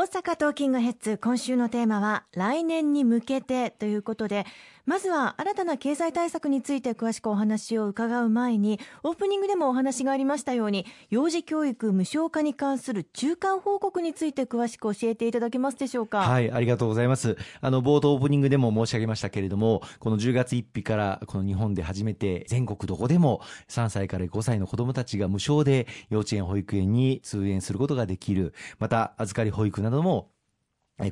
[0.00, 4.46] 大阪トーキングヘッズ今週のテーマは来年に向けてということで
[4.90, 16.22] まずは新たな経済対策について詳しくお話を伺う前にオープニングでもお話がありましたように幼児教育無償化に関する中間報告について詳しく教えていただけますでしょうか？
[16.22, 17.36] はいありがとうございます。
[17.60, 28.54] あの冒頭オープニングでも申し上げましたけれどもこの10月1日からこの日本で初めて全国どこでも3歳から5歳の子どもたちが無償で幼稚園保育園に通園することができる。
[28.80, 30.32] また預かり保育なども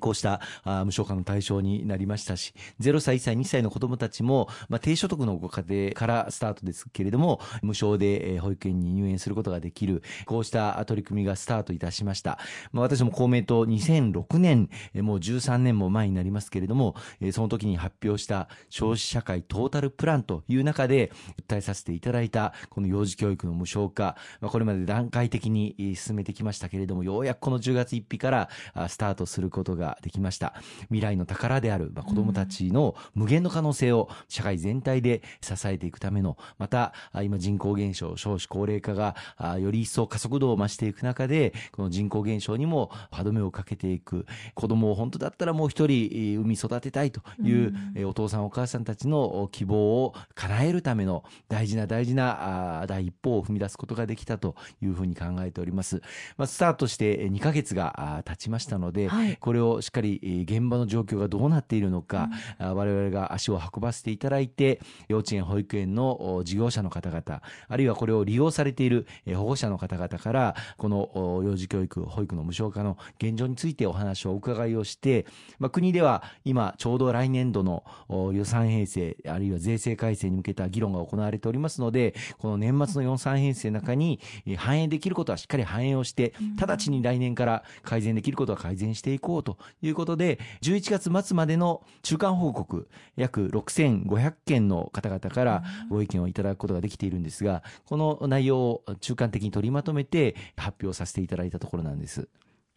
[0.00, 12.38] こうした無償化の対象になりましたし、0歳、1歳、2歳の子どもたちも、まあ、低所得のご家庭からスタートですけれども、無償で保育園に入園することができる、こうした取り組みがスタートいたしました。
[12.72, 16.94] まあ、私も公明党2006年、もう13年も前になりますけれども、
[17.32, 21.12] その時に発表した消費社会トータルプランという中で、
[21.46, 28.48] 訴えさせていただいた、この幼児教育の無償化、まあ、これまで段階的に進めてきましたけれども、ようやくこの10月1日から
[28.88, 30.54] スタートすることができました。
[30.88, 39.14] 未来の宝である、まあ、子どもたちの無限の可能性を社会全体で支えていくためのまた今人口減少少子高齢化が
[39.58, 44.26] より一層加速度を増していく中でこの人口減少にも歯止めをかけていく。
[44.54, 56.02] 子どもを本当だったらもう一人産み育てたいというお父さんお母さんたちの希望を叶えるための大事な大事な第一歩を踏み出すことができたというふうに考えております。
[56.36, 75.26] まあ、スタートして2ヶ月が経ちましたので、はい、これをしっかり現場の状況がどうなっているのか、うん、我々が足を運ばせていただいて幼稚園保育園の事業者の方々あるいはこれを利用されている保護者の方々からこの幼児教育保育の無償化の現状についてお話をお伺いをして、
[75.58, 77.84] まあ、国では今ちょうど来年度の
[78.32, 84.20] 予算編成あるいは税制改正に向けた議論が行われておりますのでこの年末の予算編成の中に
[84.56, 102.28] 反映できることはしっかり反映をして直ちに来年から改善できることは改善していこうということで、11月末までの中間報告、約6500件の方々からご意見をいただくことができているんですが、この内容を中間的に取りまとめて発表させていただいたところなんです。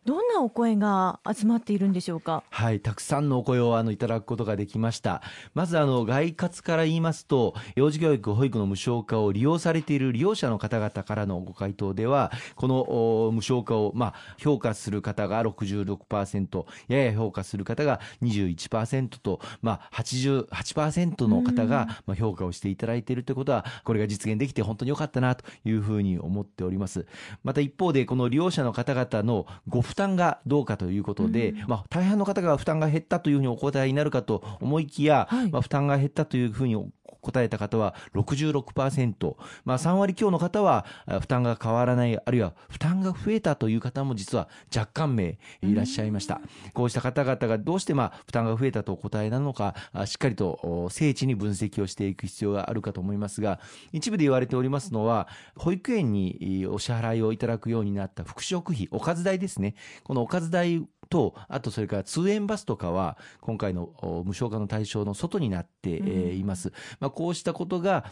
[0.03, 2.43] どんなお声が集まっているんでしょうか？
[2.49, 5.21] はい、たくさんのお声をあのいただくことができました。
[5.53, 27.05] まずあの外活から言いますと、幼児教育保育の無償化を利用されている利用者の方々からのご回答では、この無償化をまあ評価する方が66%、やや評価する方が21%と、まあ88%の方がまあ評価をしていただいているということは、これが実現できて本当に良かったなというふうに思っております。
[27.43, 36.77] また一方でこの利用者の方々のご負担がどうかということで、うん、まあ、大半の方が負担が減ったというふうにお答えになるかと思いきや、はい、まあ、負担が減ったというふうに
[37.21, 40.85] 答えた方は66%、まあ、3割強の方は
[41.21, 46.41] 負担が変わらない、あるいは負担が増えたという方も実は若干名いらっしゃいました。
[46.73, 53.59] こうした方々がどうしてまあ負担が増えたとお答えなのか、しっかりと精緻に分析をしていく必要があるかと思いますが、
[53.91, 59.75] 一部で言われておりますのは、保育園にお支払いをいただくようになった副食費、おかず代ですね。
[60.03, 63.89] このおかず代と、あとそれから通園バスとかは、今回の
[64.25, 65.97] 無償化の対象の外になって
[66.33, 66.71] います。
[66.99, 68.05] まあ、こうしたことが、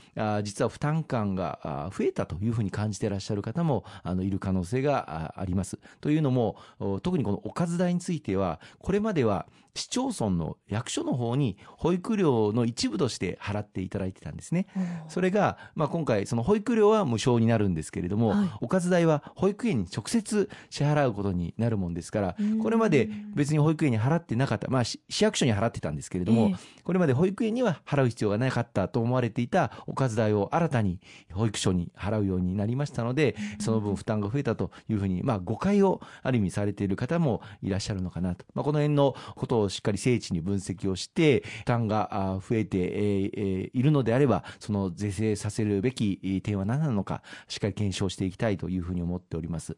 [0.44, 5.80] 実は負担感が増えたというふうに感じていらっしゃる方もあのいる可能性があります。
[6.02, 6.58] というのも、
[7.02, 14.68] 特にこのおかず代については、これまでは市町村の役所の方に保育料の一部として払っていただいてたんですね。
[15.08, 31.00] それが、まあ、今回、その保育料は無償になるんですけれども、はい、おかず代は保育園に直接支払うことになるもんですから、これまで別に保育園に払ってなかった、まあ、市役所に払ってたんですけれども、えー、これまで保育園には払う必要がなかったと思われていたおかず代を新たに
[31.32, 38.46] 保育所に払うようになりましたので、その分負担が増えたというふうに、まあ、誤解をある意味されている方もいらっしゃるのかなと。
[38.56, 49.78] まあ、この辺のことをしっかり精緻に分析をして、負担が増えているのであれば、その是正させるべき点は何なのか、しっかり検証していきたいというふうに思っております。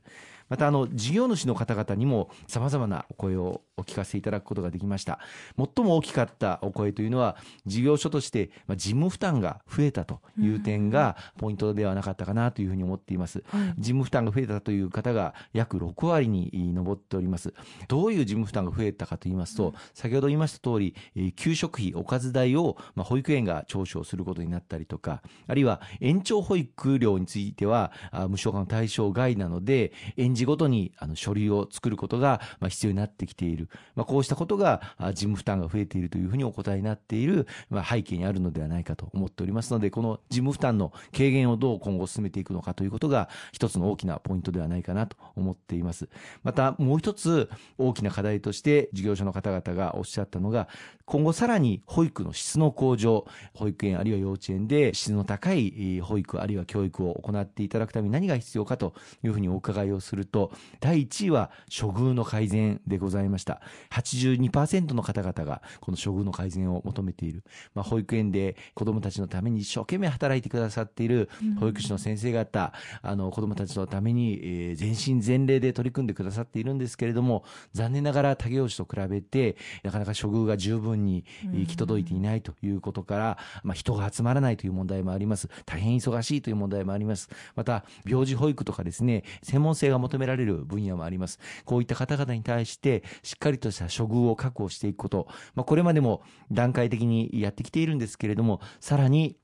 [0.51, 5.19] またあの事業主の方々にもさまざまなお声をお聞かせいただくことができました。
[5.57, 7.35] 最も大きかったお声というのは
[7.65, 13.43] 事業所として事務負担が増えたという点がポイントではなかったかなというふうに思っています、
[13.77, 17.53] 事務負担が増えたという方が約6割に上っております。
[17.87, 20.95] どういう事務負担が増えたかと言いますと先ほど言いました通り
[21.35, 27.91] 給食費おかず代を保育園が徴収することになったりとかあるいは延長保育料については
[28.29, 46.09] 無償化の対象外なので園児児ごとにあの書類を作ることがまあ必要になってきている、まあ、こうしたことが事務負担が増えているというふうにお答えになっている、まあ、背景にあるのではないかと思っておりますのでこの事務負担の軽減をどう今後進めていくのかということが一つの大きなポイントではないかなと思っています。
[46.43, 50.67] またもう一つ大きな課題として事業者の方々がおっしゃったのが
[51.05, 63.61] 今後さらに保育の質の向上保育園あるいは幼稚園で質の高い保育あるいは教育を行っていただくために何が必要かというふうにお伺いをすると第1位は処遇の改善でございました。
[63.91, 71.29] 82%の方々がこの処遇の改善を求めている、まあ、保育園で子どもたちのために一生懸命働いてくださっている
[71.59, 72.73] 保育士の先生方、
[73.03, 85.49] うん、あの子どもたちのために、えー、全身全霊で取り組んでくださっているんですけれども残念ながら他業種と比べてなかなか処遇が十分に行き届いていないということから、まあ、人が集まらないという問題もあります。
[85.65, 87.29] 大変忙しいという問題もあります。
[87.55, 91.39] また病児保育とかですね専門性が求められる分野もあります。
[91.65, 96.21] こういった方々に対対してしっかりとした処遇を確保していくこと、まあ、これまでも
[96.51, 99.37] 段階的にやってきているんですけれどもさらに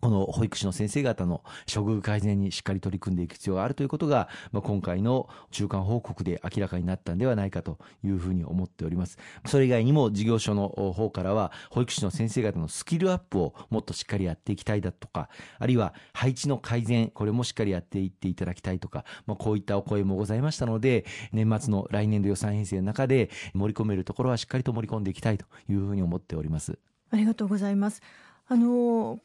[0.00, 1.42] この保育士の先生方の
[1.72, 9.18] 処遇改善にしっかり取り組んでいく必要があるということが、まあ、今回の中間報告で明らかになったんではないかというふうに思っております。
[9.46, 15.28] それ以外にも事業所の方からは、保育士の先生方のスキルアップをもっとしっかりやっていきたいだとか、
[15.58, 26.78] あるいは配置の改善、これもしっかりやっていっていただきたいとか、まあ、こういったお声もございましたので、年末の来年度予算編成の中で盛り込めるところはしっかりと盛り込んでいきたいというふうに思っております。
[27.10, 28.00] ありがとうございます。
[28.46, 29.18] あの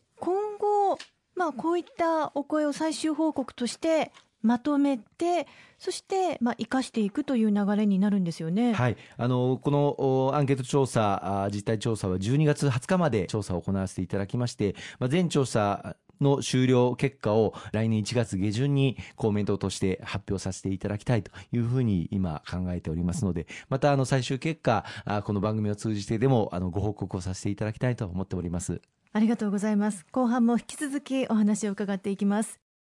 [1.36, 5.48] まあ、こういったお声を最終報告としてまとめて、
[5.80, 8.74] そして、まあ、生かしていくという流れになるんですよね。
[8.74, 8.98] はい。
[9.18, 24.86] あの、このアンケート調査、実態調査は12月20日まで調査を行わせていただきまして、まあ、全調査の終了結果を来年1月下旬にコメントとして発表させていただきたいというふうに今考えておりますので、またあの最終結果、
[25.24, 28.82] この番組を通じてでもあのご報告をさせていただきたいと思っております。
[29.14, 30.06] ありがとうございます。
[30.12, 32.63] 後半も引き続きお話を伺っていきます。